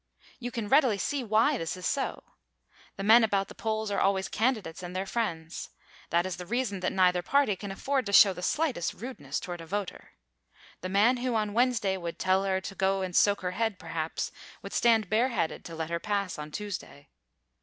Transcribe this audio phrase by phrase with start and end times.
[0.39, 2.23] You can readily see why this is so.
[2.95, 5.69] The men about the polls are always candidates and their friends.
[6.09, 9.61] That is the reason that neither party can afford to show the slightest rudeness toward
[9.61, 10.13] a voter.
[10.81, 14.31] The man who on Wednesday would tell her to go and soak her head, perhaps,
[14.63, 17.09] would stand bareheaded to let her pass on Tuesday.